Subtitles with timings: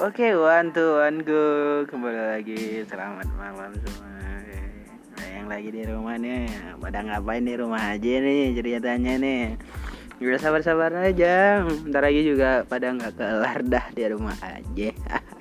[0.00, 1.84] Oke, one two one go.
[1.84, 2.80] Kembali lagi.
[2.88, 4.08] Selamat malam semua.
[5.12, 6.48] Nah, yang lagi di rumah nih,
[6.80, 9.60] pada ngapain di rumah aja nih ceritanya nih.
[10.16, 11.60] Udah sabar-sabar aja.
[11.84, 14.88] Ntar lagi juga pada nggak kelar dah di rumah aja.